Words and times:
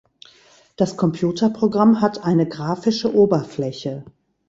Das 0.77 0.97
Computerprogramm 0.97 2.01
hat 2.01 2.23
eine 2.25 2.47
grafischer 2.47 3.13
Oberfläche. 3.13 4.03